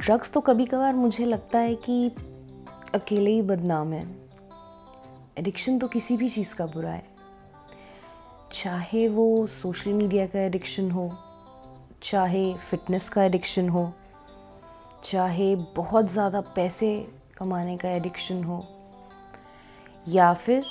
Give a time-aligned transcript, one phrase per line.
[0.00, 2.10] Drugs तो कभी कभार मुझे लगता है कि
[2.94, 4.02] अकेले ही बदनाम है।
[5.38, 7.02] एडिक्शन तो किसी भी चीज़ का बुरा है।
[8.52, 11.10] चाहे वो सोशल मीडिया का एडिक्शन हो,
[12.02, 13.92] चाहे फिटनेस का एडिक्शन हो,
[15.04, 16.90] चाहे बहुत ज़्यादा पैसे
[17.38, 18.64] कमाने का एडिक्शन हो,
[20.08, 20.64] या फिर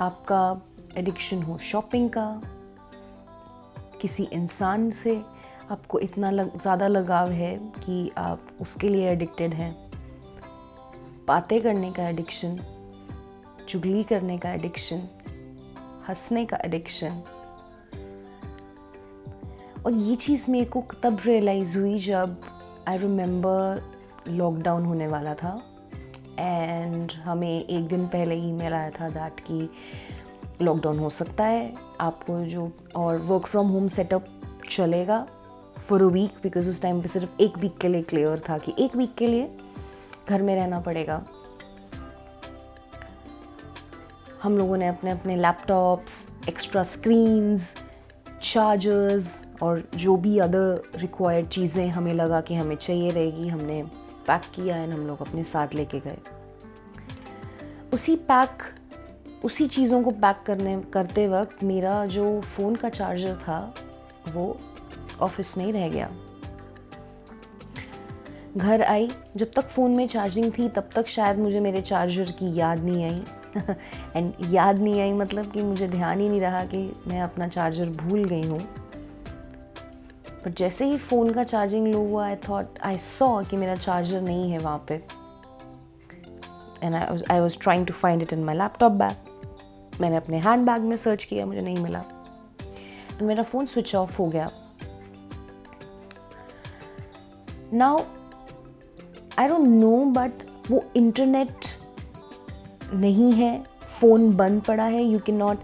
[0.00, 0.60] आपका
[0.96, 2.30] एडिक्शन हो शॉपिंग का,
[4.00, 5.20] किसी इंसान से
[5.70, 9.74] आपको इतना लग, ज़्यादा लगाव है कि आप उसके लिए एडिक्टेड हैं।
[11.26, 12.58] बातें करने का एडिक्शन
[13.68, 15.08] चुगली करने का एडिक्शन
[16.08, 17.22] हंसने का एडिक्शन
[19.86, 22.40] और ये चीज़ मेरे को तब रियलाइज़ हुई जब
[22.88, 23.82] आई रिमेंबर
[24.28, 25.60] लॉकडाउन होने वाला था।
[26.38, 29.68] एंड हमें एक दिन पहले ही मेल आया था दैट कि
[30.62, 34.26] लॉकडाउन हो सकता है आपको जो और वर्क फ्रॉम होम सेटअप
[34.70, 35.26] चलेगा।
[35.88, 38.74] फॉर अ वीक बिकॉज़ उस टाइम पे सिर्फ़ एक वीक के लिए क्लियर था कि
[38.78, 39.50] एक वीक के लिए
[40.28, 41.22] घर में रहना पड़ेगा।
[44.42, 47.74] हम लोगों ने अपने अपने लैपटॉप्स एक्स्ट्रा स्क्रीन्स
[48.42, 53.82] चार्जर्स और जो भी अदर रिक्वायर्ड चीज़ें हमें लगा कि हमें चाहिए रहेगी, हमने
[54.26, 56.18] पैक किया एंड हम लोग अपने साथ लेके गए।
[57.92, 58.62] उसी पैक
[59.44, 63.74] उसी चीज़ों को पैक करने, करते वक्त मेरा जो फ़ोन का चार्जर था,
[64.28, 64.56] वो
[65.20, 66.10] ऑफ़िस में ही रह गया।
[68.56, 72.54] घर आई, जब तक फ़ोन में चार्जिंग थी, तब तक शायद मुझे मेरे चार्जर की
[72.58, 73.22] याद नहीं आई।
[74.16, 77.88] एंड याद नहीं आई मतलब कि मुझे ध्यान ही नहीं रहा कि मैं अपना चार्जर
[77.88, 78.60] भूल गई हूँ।
[80.46, 84.20] बट जैसे ही फ़ोन का चार्जिंग लो हुआ आई थॉट आई सॉ कि मेरा चार्जर
[84.20, 84.94] नहीं है वहाँ पे।
[86.82, 90.66] And I I was trying to find it in my laptop bag मैंने अपने हैंड
[90.66, 91.98] बैग में सर्च किया, मुझे नहीं मिला।
[93.10, 94.50] एंड मेरा फ़ोन स्विच ऑफ़ हो गया।
[97.72, 98.02] Now
[99.38, 100.30] I don't know but
[100.70, 101.66] वो इंटरनेट
[102.94, 105.58] नहीं है फ़ोन बंद पड़ा है you cannot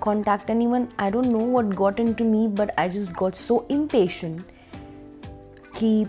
[0.00, 4.40] contact anyone I don't know what got into me but I just got so impatient
[5.78, 6.06] कि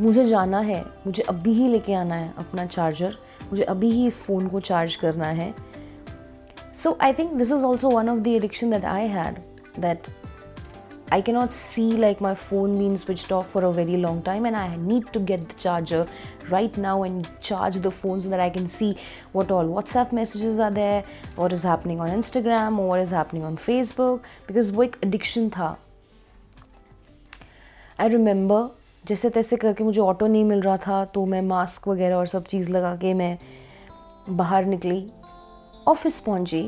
[0.00, 3.16] मुझे जाना है, मुझे अभी ही लेके आना है अपना चार्जर
[3.50, 5.54] मुझे अभी ही इस फ़ोन को चार्ज करना है।
[6.74, 9.38] So I think this is also one of the addiction that I had
[9.78, 10.02] that
[11.12, 14.56] I cannot see like my phone being switched off for a very long time and
[14.56, 16.06] I need to get the charger
[16.50, 18.96] right now and charge the phone so that I can see
[19.32, 21.04] what all WhatsApp messages are there,
[21.36, 25.50] what is happening on Instagram or what is happening on Facebook because वो एक addiction
[25.50, 25.76] था
[28.00, 28.68] I remember
[29.06, 32.44] जैसे तैसे करके मुझे auto नहीं मिल रहा था तो मैं मास्क वगैरह और सब
[32.52, 33.36] चीज़ लगा के मैं
[34.30, 35.06] बाहर निकली
[35.88, 36.62] ऑफ़िस पहुँची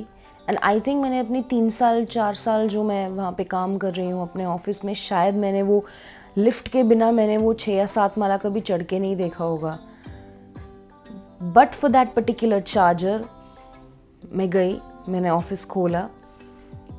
[0.48, 3.92] एंड आई थिंक मैंने अपनी तीन साल, चार साल जो मैं वहाँ पे काम कर
[3.92, 5.84] रही हूँ अपने ऑफ़िस में, शायद मैंने वो
[6.38, 9.78] लिफ्ट के बिना मैंने वो छः या सात माला कभी चढ़ के नहीं देखा होगा।
[11.42, 13.24] But for that particular charger
[14.32, 16.08] मैं गई, मैंने ऑफ़िस खोला।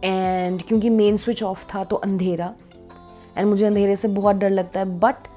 [0.03, 2.53] एंड क्योंकि मेन स्विच ऑफ़ था तो अंधेरा।
[3.38, 5.28] एंड मुझे अंधेरे से बहुत डर लगता है बट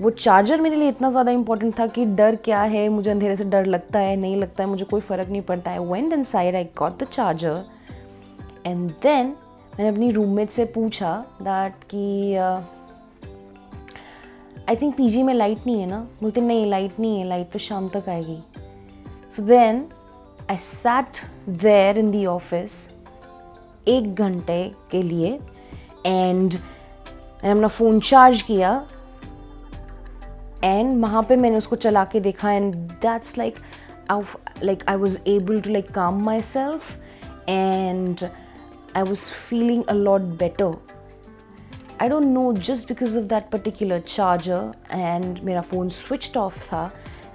[0.00, 2.88] वो चार्जर मेरे लिए इतना ज़्यादा इंपॉर्टेंट था कि डर क्या है?
[2.88, 5.78] मुझे अंधेरे से डर लगता है, नहीं लगता है, मुझे कोई फ़र्क नहीं पड़ता है।
[5.82, 7.64] Went inside I got the charger
[8.66, 9.26] and then
[9.78, 12.34] मैंने अपनी रूममेट से पूछा दैट कि
[14.68, 15.98] आई थिंक पीजी में लाइट नहीं है ना?
[16.22, 18.38] बोलते, नहीं लाइट नहीं है लाइट तो शाम तक आएगी.
[19.30, 19.84] So then
[20.50, 21.18] I sat
[21.48, 22.88] there in the office
[23.88, 25.38] एक घंटे के लिए
[26.06, 28.74] एंड मैंने अपना फ़ोन चार्ज किया।
[30.64, 33.58] एंड वहाँ पे मैंने उसको चला के देखा and that's like
[34.10, 38.24] like I was able to like काम myself and
[38.96, 40.74] I was feeling a lot better
[42.02, 46.82] I don't know just because of that particular charger and मेरा फ़ोन स्विच ऑफ़ था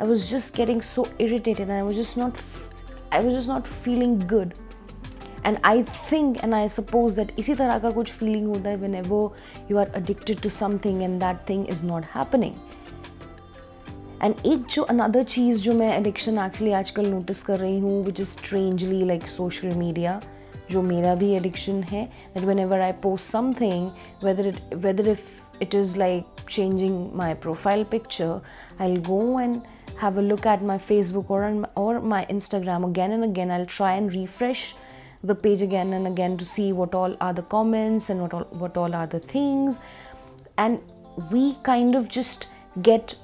[0.02, 2.38] I was just getting so irritated I was just not
[3.14, 4.54] I was just not feeling good
[5.46, 9.72] and I think and I suppose that इसी तरह का कुछ feeling होता है whenever
[9.72, 12.56] you are addicted to something and that thing is not happening
[14.23, 18.21] and एक जो another चीज़ जो मैं एडिक्शन एक्चुअली आजकल नोटिस कर रही हूँ which
[18.21, 20.21] is strangely like social media
[20.71, 23.91] जो मेरा भी एडिक्शन है that whenever I post something
[24.25, 28.41] whether it whether if it is like changing my profile picture
[28.81, 29.61] I go and
[29.99, 33.51] have a look at my Facebook or or my Instagram again and again.
[33.51, 34.65] I'll try and refresh
[35.25, 38.45] the page again and again to see what all are the comments and what all
[38.65, 39.81] what all are the things.
[40.59, 40.81] And
[41.33, 42.49] we kind of just
[42.83, 43.17] get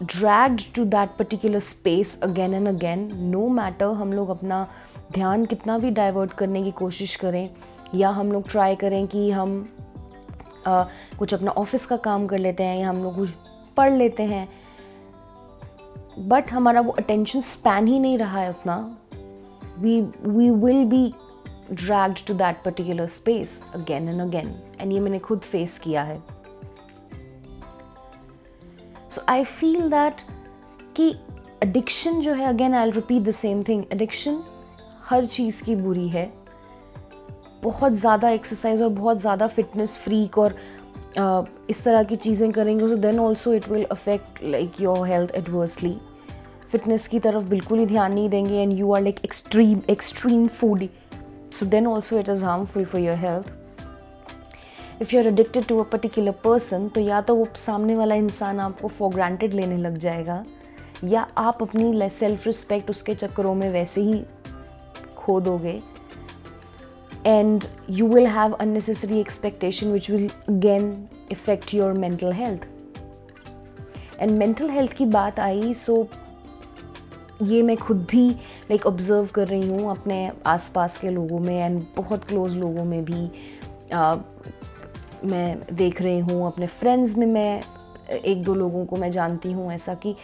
[0.00, 4.66] dragged to that particular space again and again no matter हम लोग अपना
[5.12, 7.50] ध्यान कितना भी divert करने की कोशिश करें
[7.94, 9.68] या हम लोग ट्राई करें कि हम
[10.66, 10.82] आ,
[11.18, 13.30] कुछ अपना ऑफ़िस का काम कर लेते हैं या हम लोग कुछ
[13.76, 14.48] पढ़ लेते हैं
[16.18, 18.76] बट हमारा वो अटेंशन स्पैन ही नहीं रहा है उतना।
[19.78, 21.12] We we will be
[21.72, 26.22] dragged to that particular space again and again and ये मैंने खुद फेस किया है।
[29.12, 30.22] सो आई फील दैट
[30.96, 31.08] कि
[31.62, 34.42] एडिक्शन जो है again I repeat the same thing addiction
[35.08, 36.30] हर चीज़ की बुरी है।
[37.62, 40.56] बहुत ज़्यादा एक्सरसाइज और बहुत ज़्यादा फिटनेस फ्रीक और
[41.18, 45.34] uh, इस तरह की चीज़ें करेंगे so then also it will affect like your health
[45.36, 45.96] adversely
[46.72, 50.88] fitness की तरफ़ बिल्कुल ही ध्यान नहीं देंगे and you are like extreme extreme food
[51.52, 53.52] so then also it is harmful for your health
[55.02, 58.60] if you are addicted to a particular person तो या तो वो सामने वाला इंसान
[58.60, 60.44] आपको फॉर ग्रांटेड लेने लग जाएगा
[61.04, 64.22] या आप अपनी सेल्फ रिस्पेक्ट उसके चक्करों में वैसे ही
[65.16, 65.80] खो दोगे।
[67.26, 72.66] And you will have unnecessary expectation which will again effect your mental health
[74.20, 76.06] and mental health की बात आई सो
[77.42, 78.28] ये मैं खुद भी
[78.70, 83.04] लाइक ऑब्ज़र्व कर रही हूँ अपने आसपास के लोगों में एंड बहुत क्लोज़ लोगों में
[83.04, 83.30] भी।
[83.92, 84.14] आ,
[85.24, 87.62] मैं देख रही हूँ, अपने फ्रेंड्स में मैं,
[88.10, 90.14] एक दो लोगों को मैं जानती हूँ ऐसा कि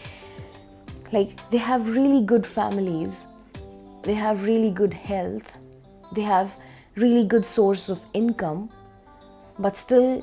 [1.14, 3.24] like they have really good families
[4.06, 5.54] they have really good health
[6.14, 6.50] they have
[6.98, 8.68] really good source of income
[9.60, 10.22] but still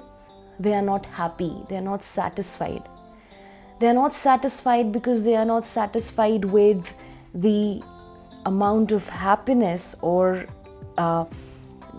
[0.61, 2.81] they are not happy they are not satisfied
[3.79, 6.83] they are not satisfied because they are not satisfied with
[7.37, 7.81] the
[8.47, 10.47] amount of happiness और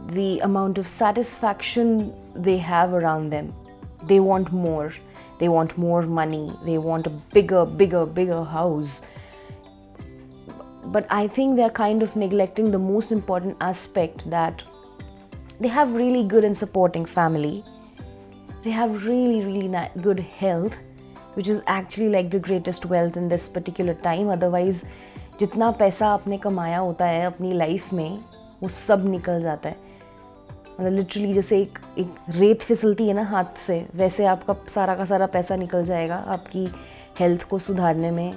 [0.07, 3.53] the amount of satisfaction they have around them.
[4.07, 4.93] They want more.
[5.39, 6.51] They want more money.
[6.65, 9.01] They want a bigger, bigger, bigger house
[10.85, 14.63] but I think they're kind of neglecting the most important aspect that
[15.59, 17.63] they have really good and supporting family.
[18.63, 20.75] They have really, really good health,
[21.35, 24.29] which is actually like the greatest wealth in this particular time.
[24.29, 24.85] Otherwise,
[25.39, 28.23] जितना पैसा आपने कमाया होता है अपनी life में
[28.61, 29.84] वो सब निकल जाता है
[30.80, 35.04] मतलब लिटरली जैसे एक एक रेत फिसलती है ना हाथ से, वैसे आपका सारा का
[35.04, 36.68] सारा पैसा निकल जाएगा आपकी
[37.18, 38.32] हेल्थ को सुधारने में।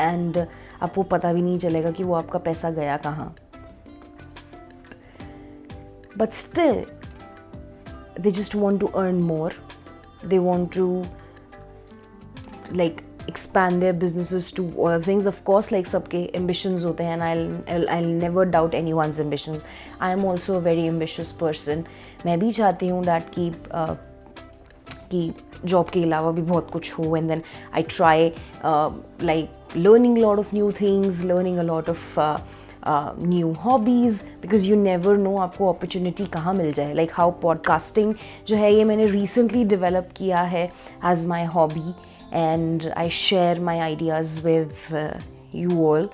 [0.00, 0.38] एंड
[0.82, 3.34] आपको पता भी नहीं चलेगा कि वो आपका पैसा गया कहाँ।
[6.18, 6.84] But still
[8.20, 9.52] they just want to earn more
[10.26, 11.04] they want to
[12.72, 13.00] like
[13.30, 17.88] expand their businesses to other things of course like सबके ambitions होते हैं and I'll,
[17.96, 19.66] I'll never doubt anyone's ambitions
[20.00, 21.84] I am also a very ambitious person
[22.26, 23.96] मैं भी चाहती हूँ that कि uh,
[25.10, 25.32] कि
[25.64, 27.42] job के अलावा भी बहुत कुछ हो and then
[27.74, 28.32] I try
[29.22, 32.18] like learning lot of new things learning a lot of
[33.26, 38.14] new hobbies because you never know आपको अपॉर्चुनिटी कहाँ मिल जाए लाइक हाउ पॉडकास्टिंग
[38.48, 40.64] जो है ये मैंने रिसेंटली डिवेलप किया है
[41.10, 41.92] as my hobby
[42.33, 44.71] and I share my ideas with
[45.55, 46.09] you all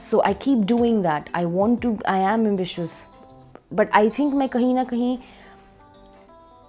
[0.00, 3.02] so I keep doing that I want to I am ambitious
[3.74, 5.16] but I think मैं कहीं ना कहीं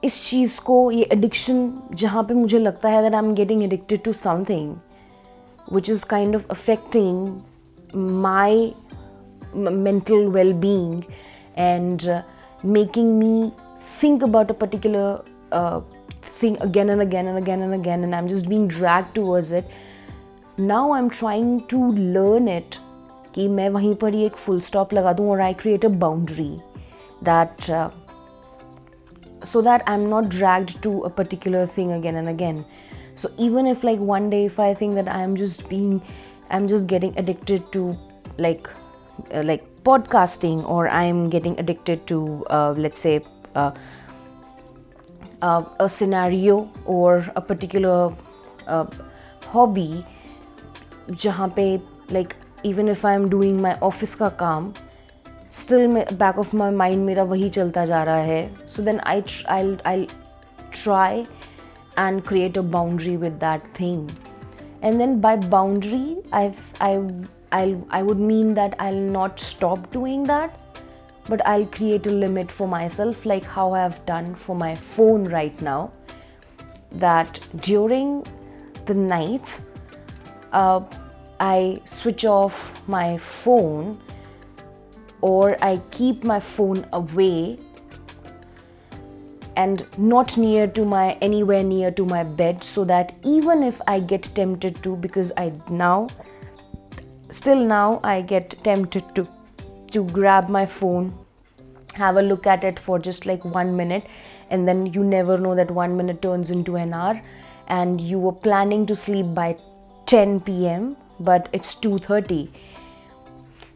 [0.04, 4.04] इस चीज़ को ये एडिक्शन जहाँ पे मुझे लगता है that I am getting addicted
[4.04, 4.76] to something
[5.74, 7.40] which is kind of affecting
[7.96, 8.74] my
[9.56, 11.06] mental well-being
[11.56, 12.22] and uh,
[12.64, 13.52] making me
[14.00, 15.82] think about a particular uh,
[16.40, 19.66] thing again and again and again and again and i'm just being dragged towards it
[20.58, 21.80] now i'm trying to
[22.18, 22.80] learn it
[23.36, 26.50] कि मैं वहीं पर ही एक full stop लगा दूँ और I create a boundary
[27.24, 27.72] that
[29.48, 32.64] so that i'm not dragged to a particular thing again and again
[33.24, 36.02] so even if like one day if i think that i'm just being
[36.50, 37.84] i'm just getting addicted to
[38.46, 38.70] like
[39.34, 43.14] uh, like podcasting or i'm getting addicted to uh, let's say
[43.56, 43.72] uh,
[45.43, 46.57] uh a scenario
[46.87, 48.13] or a particular
[48.69, 48.87] uh,
[49.55, 49.91] hobby
[51.11, 51.67] जहाँ पे
[52.11, 52.35] like
[52.65, 54.73] even if I'm doing my office का काम
[55.53, 59.77] still back of my mind मेरा वही चलता जा रहा है so then I I
[59.87, 60.07] I
[60.73, 61.27] try
[61.99, 64.09] and create a boundary with that thing
[64.87, 66.93] and then by boundary i've i
[67.53, 70.62] I'll, i would mean that i'll not stop doing that
[71.29, 75.25] but i'll create a limit for myself like how i have done for my phone
[75.25, 75.91] right now
[76.91, 78.25] that during
[78.87, 79.61] the nights
[80.53, 80.81] uh,
[81.41, 83.99] i switch off my phone
[85.23, 87.59] or I keep my phone away
[89.57, 94.01] and not near to my anywhere near to my bed so that even if I
[94.01, 96.09] get tempted to because I now
[97.29, 99.29] still now I get tempted to
[99.93, 101.13] to grab my phone
[101.95, 104.07] have a look at it for just like 1 minute
[104.51, 107.21] and then you never know that 1 minute turns into an hour
[107.69, 109.57] and you were planning to sleep by
[110.07, 112.49] 10 p.m but it's 2.30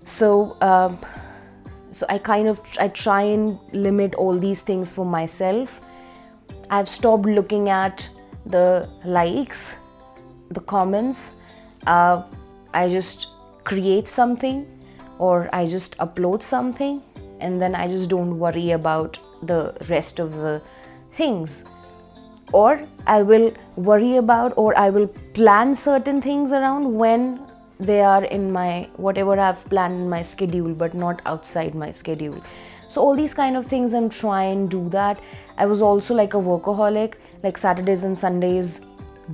[0.05, 0.95] so uh,
[1.93, 5.81] so i kind of i try and limit all these things for myself.
[6.69, 8.09] I've stopped looking at
[8.45, 9.77] the likes
[10.51, 11.35] the comments.
[11.87, 12.23] Uh,
[12.75, 13.29] i just
[13.65, 14.67] create something
[15.19, 17.03] or i just upload something
[17.41, 20.61] and then i just don't worry about the rest of the
[21.15, 21.65] things
[22.53, 27.41] or I will worry about or I will plan certain things around when
[27.79, 32.43] they are in my whatever I've planned in my schedule but not outside my schedule.
[32.89, 35.21] So all these kind of things I'm trying to do that.
[35.59, 38.81] I was also like a workaholic, like Saturdays and Sundays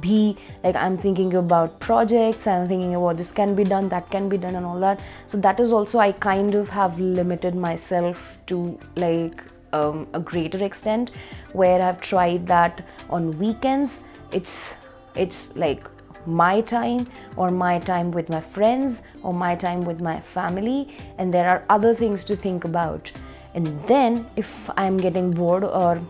[0.00, 4.28] be like i'm thinking about projects i'm thinking about this can be done that can
[4.28, 8.38] be done and all that so that is also i kind of have limited myself
[8.46, 11.11] to like um, a greater extent
[11.52, 14.04] where I've tried that on weekends.
[14.32, 14.75] It's
[15.14, 15.87] it's like
[16.26, 17.06] my time
[17.37, 21.64] or my time with my friends or my time with my family and there are
[21.68, 23.11] other things to think about
[23.54, 26.00] and then if i'm getting bored or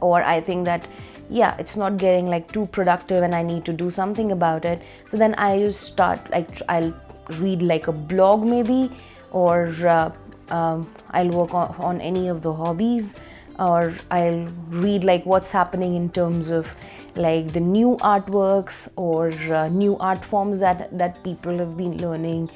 [0.00, 0.88] or i think that
[1.32, 4.82] yeah it's not getting like too productive and i need to do something about it.
[5.10, 6.92] So then i just start like i'll
[7.38, 8.90] read like a blog maybe
[9.30, 10.12] or uh,
[10.50, 13.16] um, I'll work on, on any of the hobbies
[13.58, 16.74] or I'll read like what's happening in terms of
[17.16, 22.50] like the new artworks or uh, new art forms that that people have been learning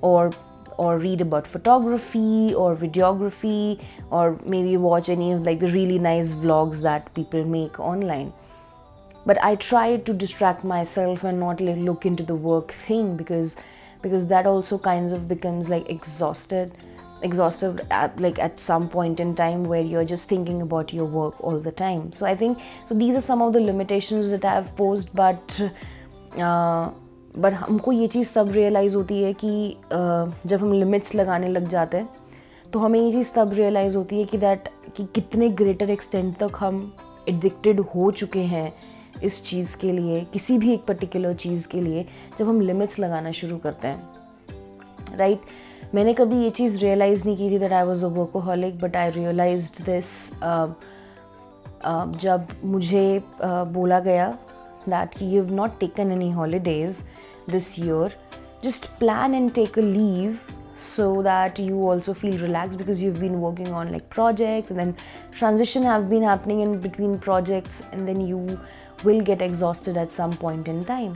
[0.00, 0.30] or
[0.82, 6.32] or read about photography or videography or maybe watch any of like the really nice
[6.44, 8.32] vlogs that people make online.
[9.30, 13.54] But i try to distract myself and not like look into the work thing because
[14.06, 16.72] because that also kind of becomes like exhausted
[17.22, 21.40] exhaustive at, like at some point in time where you're just thinking about your work
[21.40, 22.12] all the time.
[22.12, 22.58] So i think
[22.88, 25.60] so these are some of the limitations that i have posed but
[26.38, 26.90] uh,
[27.34, 29.76] but हमको ये चीज़ तब realise होती है कि
[30.46, 32.08] जब हम limits लगाने लग जाते हैं
[32.72, 36.56] तो हमें ये चीज़ तब रियलाइज़ होती है कि दैट कि कितने ग्रेटर एक्सटेंट तक
[36.56, 36.80] हम
[37.28, 38.72] एडिक्टेड हो चुके हैं
[39.22, 42.06] इस चीज़ के लिए किसी भी एक पर्टिकुलर चीज़ के लिए
[42.38, 45.94] जब हम लिमिट्स लगाना शुरू करते हैं राइट right?
[45.94, 49.10] मैंने कभी ये चीज़ रियलाइज़ नहीं की थी that I was a workaholic but I
[49.10, 50.12] realize this
[52.22, 54.34] जब मुझे uh, बोला गया
[54.89, 57.03] दैट कि you have not taken any holidays
[57.49, 58.15] this year
[58.61, 60.39] just plan and take a leave
[60.75, 64.95] so that you also feel relaxed because you've been working on like projects and then
[65.31, 68.59] transition have been happening in between projects and then you
[69.03, 71.15] will get exhausted at some point in time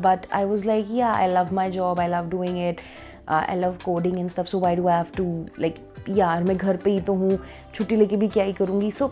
[0.00, 2.84] but i was like yeah i love my job i love doing it
[3.30, 5.24] I love coding in stuff so why do I have to
[5.60, 5.74] like
[6.10, 7.38] यार मैं घर पे ही तो हूँ
[7.74, 9.10] छुट्टी लेके भी क्या ही करूँगी सो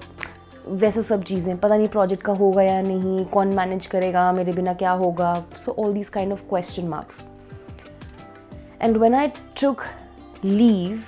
[0.67, 4.73] वैसे सब चीज़ें, पता नहीं प्रोजेक्ट का होगा या नहीं, कौन मैनेज करेगा, मेरे बिना
[4.73, 5.33] क्या होगा?
[5.59, 7.21] So all this kind of question marks
[8.81, 9.27] and when I
[9.61, 9.81] took
[10.45, 11.03] leave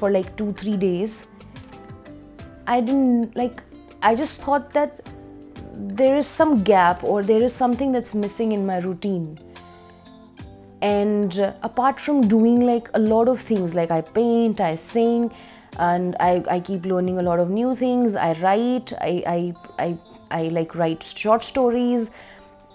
[0.00, 1.20] for like two three days
[2.68, 3.60] I didn't like
[4.04, 5.02] I just thought that
[5.76, 9.36] there is some gap और there is something that's missing in my routine
[10.82, 15.28] and apart from doing like a lot of things like I paint I sing
[15.78, 18.16] and I, I keep learning a lot of new things.
[18.16, 19.98] I write i i i,
[20.30, 22.10] I like write short stories.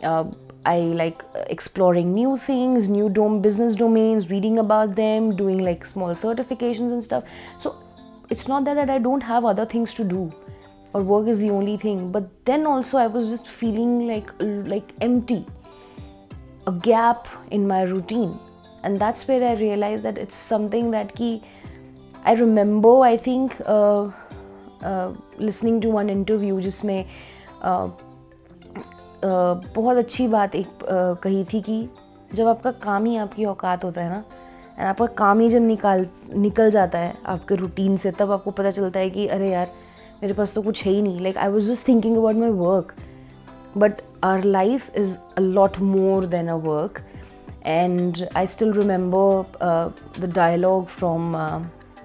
[0.04, 0.26] Uh,
[0.66, 6.10] i like exploring new things new dome business domains reading about them doing like small
[6.10, 7.24] certifications and stuff.
[7.58, 7.76] So
[8.30, 10.32] it's not that, that i don't have other things to do
[10.94, 12.12] or work is the only thing.
[12.12, 15.46] But then also i was just feeling like like empty
[16.68, 18.40] a gap in my routine.
[18.84, 21.44] And that's where i realized that it's something that ki
[22.28, 27.92] i remember I think uh, to one interview जिसमें uh, uh,
[29.76, 31.90] बहुत अच्छी बात एक uh, कही थी कि
[32.34, 34.24] जब आपका काम ही आपकी औकात होता है ना
[34.80, 38.72] एंड आपका काम ही जब निकाल निकल जाता है आपके रूटीन से तब आपको पता
[38.72, 39.72] चलता है कि अरे यार
[40.24, 42.94] मेरे पास तो कुछ है ही नहीं। Like I was just thinking about my work
[43.78, 47.00] but our life is a lot more than a work
[47.66, 49.44] and I still remember
[50.20, 50.34] the uh, the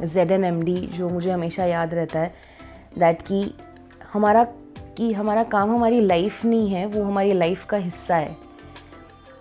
[0.04, 2.34] Z N M D जो मुझे हमेशा याद रहता है
[2.98, 3.54] दैट कि
[4.12, 4.44] हमारा
[4.96, 8.36] कि हमारा काम हमारी लाइफ नहीं है, वो हमारी लाइफ का हिस्सा है।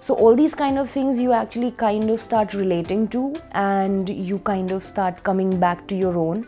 [0.01, 4.37] So all this kind of things you actually kind of start relating to and you
[4.37, 6.43] kind of start coming back to your own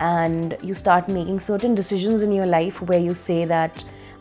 [0.00, 3.72] and you start making certain decisions in your life way you say that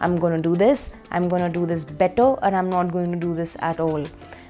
[0.02, 2.92] I am gonna do this I am gonna do this better और I am not
[2.92, 4.06] going to do this at all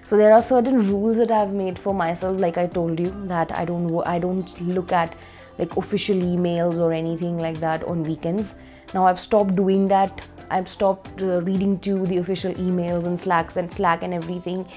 [0.08, 3.52] So there are certain rules that I've made for myself, like I told you, that
[3.58, 5.16] I don't I don't look at
[5.58, 8.56] like official emails or anything like that on weekends.
[8.94, 13.58] now i've stopped doing that i've stopped uh, reading to the official emails and slacks
[13.58, 14.68] and slack and everything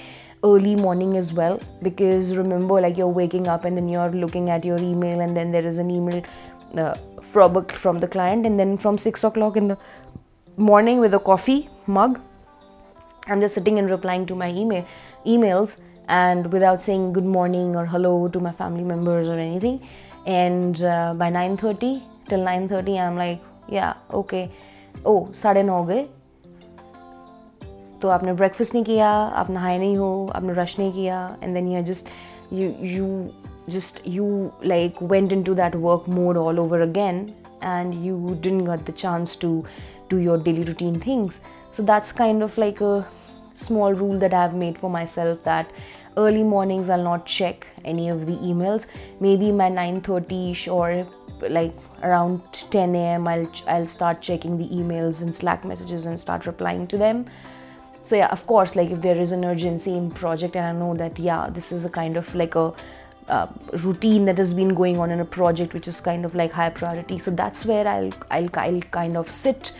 [0.44, 4.64] early morning as well because remember like you're waking up and then you're looking at
[4.64, 6.22] your email and then there is an email
[6.76, 9.78] uh, from, the client and then from 6 o'clock in the
[10.56, 12.20] morning with a coffee mug
[13.27, 14.85] i'm just sitting and replying to my email
[15.25, 19.79] emails and without saying good morning or hello to my family members or anything
[20.25, 24.49] and uh, by 9.30 till 9.30 i'm like yeah okay
[25.05, 26.03] oh साढ़े नौ गए
[28.01, 29.09] तो आपने breakfast नहीं किया
[29.41, 32.09] आप नहाए नहीं हो आपने रश नहीं किया and then you just
[32.53, 33.07] you you
[33.73, 34.25] just you
[34.69, 39.35] like went into that work mode all over again and you didn't get the chance
[39.43, 39.51] to
[40.09, 41.39] do your daily routine things
[41.71, 43.05] so that's kind of like a
[43.58, 45.70] small rule that i've made for myself that
[46.16, 48.86] early mornings i'll not check any of the emails.
[49.20, 51.06] Maybe my 9.30ish or
[51.48, 56.46] like around 10 a.m i'll i'll start checking the emails and slack messages and start
[56.46, 57.26] replying to them.
[58.02, 60.94] So yeah of course like if there is an urgency in project and i know
[60.96, 62.72] that yeah this is a kind of like a
[63.28, 63.46] uh,
[63.84, 66.70] routine that has been going on in a project which is kind of like high
[66.70, 67.18] priority.
[67.18, 69.74] So that's where I'll, I'll i'll kind of sit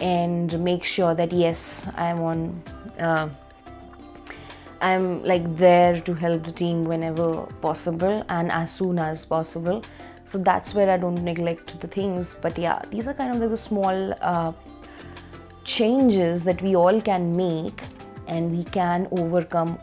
[0.00, 2.62] and make sure that yes i'm on
[2.99, 3.29] uh,
[4.81, 7.29] i'm like there to help the team whenever
[7.61, 9.83] possible and as soon as possible
[10.25, 13.49] so that's where i don't neglect the things but yeah these are kind of like
[13.49, 14.51] the small uh,
[15.63, 17.83] changes that we all can make
[18.27, 19.77] and we can overcome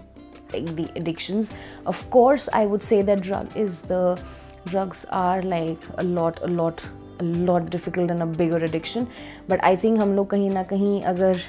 [0.52, 1.52] like the addictions
[1.86, 4.20] of course i would say that drug is the
[4.66, 6.84] drugs are like a lot a lot
[7.20, 9.08] a lot difficult and a bigger addiction
[9.48, 11.40] but i think हम लोग कहीं ना कहीं अगर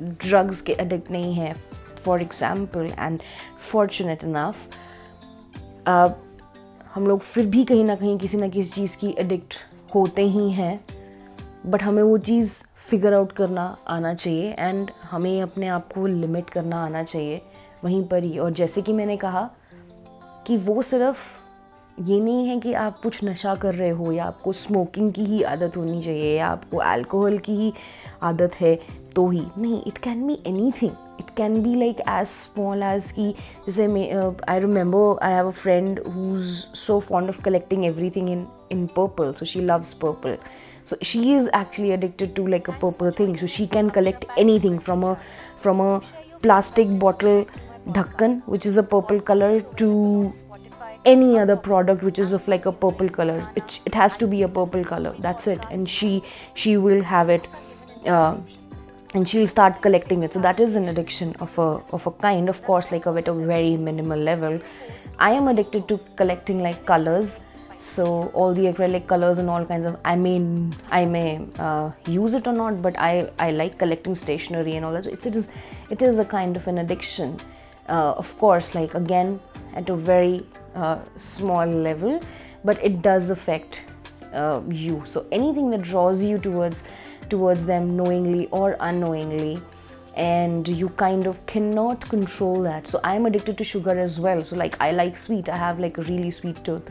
[0.00, 1.54] drugs के addict नहीं हैं
[2.04, 3.20] for example and
[3.60, 6.10] fortunate uh,
[6.94, 9.54] हम लोग फिर भी कहीं ना कहीं किसी ना किसी चीज़ की एडिक्ट
[9.94, 10.84] होते ही हैं
[11.66, 16.50] बट हमें वो चीज़ फिगर आउट करना आना चाहिए एंड हमें अपने आप को लिमिट
[16.50, 17.42] करना आना चाहिए
[17.84, 19.50] वहीं पर ही। और जैसे कि मैंने कहा
[20.46, 21.18] कि वो सिर्फ़
[22.00, 25.42] ये नहीं है कि आप कुछ नशा कर रहे हो या आपको स्मोकिंग की ही
[25.42, 27.72] आदत होनी चाहिए या आपको अल्कोहल की ही
[28.22, 30.37] आदत है तो ही नहीं it can be
[30.81, 33.31] anything it can be like as small as की
[33.65, 33.83] जैसे
[34.49, 37.85] I remember I have a friend who is so fond of collecting
[38.15, 40.37] everything in in purple so she loves purple
[40.89, 44.77] so she is actually addicted to like a purple thing so she can collect anything
[44.83, 45.09] from a
[45.63, 45.89] from a
[46.43, 47.41] plastic bottle
[47.97, 49.49] dhakkan which is a purple color
[49.81, 49.89] to
[51.13, 54.41] any other product which is of like a purple color it, it has to be
[54.47, 56.13] a purple color that's it and she
[56.63, 57.53] she will have it
[58.05, 58.35] uh,
[59.14, 60.32] and she'll start collecting it.
[60.32, 62.48] So that is an addiction of a of a kind.
[62.48, 64.60] Of course like a, at a very minimal level.
[65.18, 67.40] I am addicted to collecting like colors.
[67.78, 72.32] So all the acrylic colors and all kinds of i mean i may uh, use
[72.32, 75.06] it or not but i i like collecting stationery and all that.
[75.06, 75.50] It's, it is
[75.90, 77.40] it is a kind of an addiction.
[77.88, 79.40] Uh, of course like again
[79.74, 80.46] at a very
[80.76, 82.20] uh, small level
[82.64, 83.82] but it does affect
[84.32, 85.02] uh, you.
[85.04, 86.84] So anything that draws you towards
[87.31, 89.59] towards them knowingly or unknowingly
[90.15, 94.55] and you kind of cannot control that so i'm addicted to sugar as well so
[94.55, 96.89] like i like sweet i have like a really sweet tooth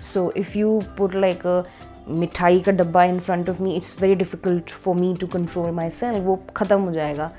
[0.00, 1.64] so if you put like a
[2.08, 6.24] मिठाई का डब्बा in front of me it's very difficult for me to control myself
[6.24, 7.32] वो ख़त्म हो जाएगा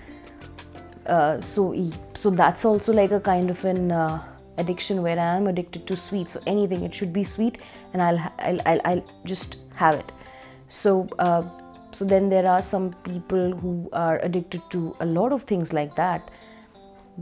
[1.41, 1.73] so
[2.21, 4.21] so that's also like a kind of an uh,
[4.57, 6.33] addiction where I am addicted to sweets.
[6.33, 7.57] So anything it should be sweet,
[7.93, 10.11] and I'll I'll I'll, I'll just have it.
[11.92, 15.94] So then there are some people who are addicted to a lot of things like
[15.96, 16.30] that.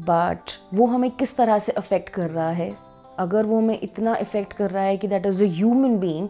[0.09, 2.71] But वो हमें किस तरह से affect कर रहा है?
[3.19, 6.29] अगर वो हमें इतना इफ़ेक्ट कर रहा है कि that is a human being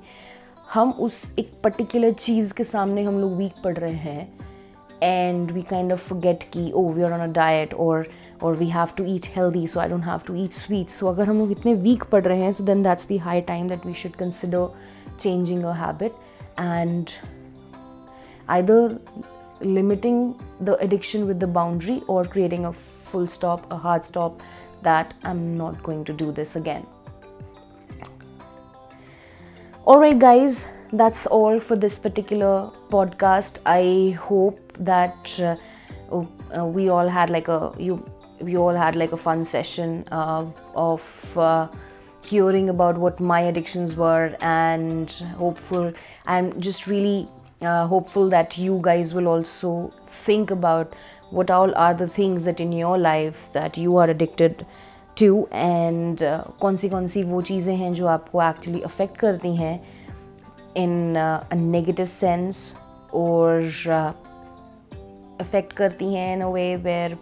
[0.74, 4.32] हम उस एक पर्टिकुलर चीज़ के सामने हम लोग वीक पड़ रहे हैं
[5.02, 8.08] and we kind of get की ओ we are on a diet और
[8.42, 11.28] और we have to eat healthy so I don't have to eat sweets so अगर
[11.28, 13.94] हम लोग इतने वीक पड़ रहे हैं so then that's the high time that we
[13.94, 14.68] should consider
[15.20, 16.12] changing a habit
[16.60, 17.10] and
[18.58, 18.98] either
[19.60, 24.42] limiting the addiction with the boundary or creating a full stop, a hard stop
[24.82, 26.86] that I'm not going to do this again.
[29.86, 33.58] Alright, guys, that's all for this particular podcast.
[33.66, 35.56] I hope that uh,
[36.56, 38.04] uh, we all had like a you
[38.40, 41.68] we all had like a fun session uh, of uh,
[42.22, 45.92] hearing about what my addictions were and hopeful
[46.26, 47.28] i'm just really
[47.64, 49.90] hopeful that you guys will also
[50.28, 50.94] think about
[51.34, 54.64] what all are the things that in your life that you are addicted
[55.20, 56.18] to and
[56.60, 59.80] कौन सी कौन सी वो चीज़ें हैं जो आपको actually affect करती हैं
[60.76, 61.14] इन
[61.54, 62.74] नेगेटिव सेंस
[63.14, 64.12] और uh,
[65.40, 67.16] अफेक्ट करती हैं इन अ वे वेर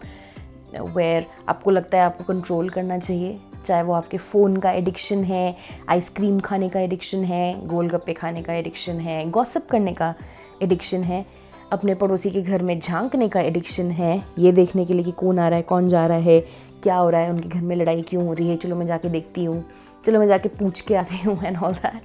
[0.81, 5.57] वेर आपको लगता है आपको कंट्रोल करना चाहिए। चाहे वो आपके फ़ोन का एडिक्शन है
[5.89, 10.15] आइसक्रीम खाने का एडिक्शन है गोलगप्पे खाने का एडिक्शन है गॉसिप करने का
[10.63, 11.25] एडिक्शन है
[11.73, 15.39] अपने पड़ोसी के घर में झांकने का एडिक्शन है ये देखने के लिए कि कौन
[15.39, 16.41] आ रहा है कौन जा रहा है
[16.83, 19.09] क्या हो रहा है उनके घर में लड़ाई क्यों हो रही है चलो मैं जाके
[19.09, 19.65] देखती हूँ
[20.07, 22.03] चलो मैं जाके पूछ के आती हूँ एंड ऑल दैट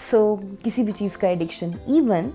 [0.00, 0.20] सो
[0.64, 2.32] किसी भी चीज़ का एडिक्शन इवन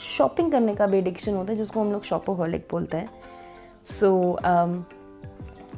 [0.00, 3.08] शॉपिंग करने का भी एडिक्शन होता है जिसको हम लोग शॉपोहॉलिक बोलते हैं.
[3.84, 4.76] सो so, um,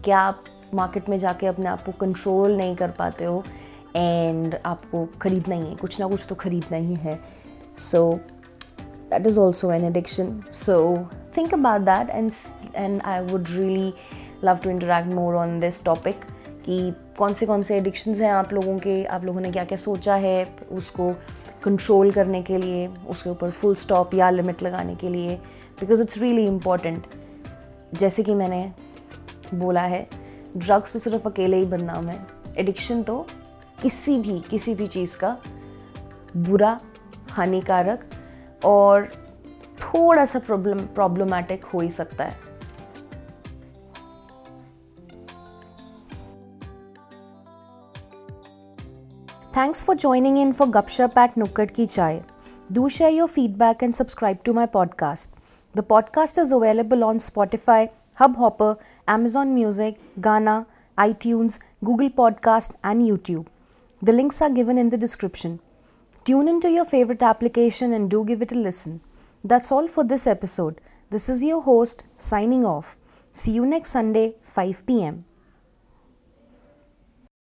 [0.05, 3.43] क्या आप मार्केट में जाके अपने आप को कंट्रोल नहीं कर पाते हो
[3.97, 7.19] एंड आपको ख़रीदना ही है। कुछ ना कुछ तो ख़रीदना ही है।
[7.79, 8.13] So
[9.11, 10.77] that is also an addiction so
[11.37, 12.33] think about that and
[12.75, 13.93] and I would really
[14.45, 16.25] love to interact more on this topic
[16.65, 19.05] कि कौन से कौन से एडिक्शंस हैं आप लोगों के?
[19.05, 21.13] आप लोगों ने क्या क्या सोचा है उसको
[21.65, 22.87] कंट्रोल करने के लिए?
[23.09, 25.35] उसके ऊपर फुल स्टॉप या लिमिट लगाने के लिए?
[25.81, 27.07] बिकॉज़ इट्स रियली इंपॉर्टेंट
[27.95, 28.73] जैसे कि मैंने
[29.55, 30.07] बोला है
[30.57, 32.27] ड्रग्स तो सिर्फ़ अकेले ही बदनाम है।
[32.59, 33.25] एडिक्शन तो
[33.83, 35.37] किसी भी किसी भी चीज़ का
[36.37, 36.79] बुरा,
[37.31, 38.11] हानिकारक
[38.65, 39.11] और
[39.81, 42.49] थोड़ा सा प्रॉब्लम प्रॉब्लमैटिक हो ही सकता है।
[49.57, 52.21] Thanks for joining in for गपशा पैट नुक्कड़ की चाय
[52.73, 55.35] do share your feedback and subscribe to my podcast
[55.77, 57.87] the podcast is available on Spotify
[58.21, 58.79] Hubhopper,
[59.09, 60.67] Amazon Music, Ghana,
[60.99, 63.47] iTunes, Google Podcast, and YouTube.
[64.03, 65.61] The links are given in the description.
[66.25, 69.01] Tune into your favorite application and do give it a listen.
[69.43, 70.81] That's all for this episode.
[71.09, 72.97] This is your host signing off.
[73.33, 75.25] See you next Sunday, 5 pm.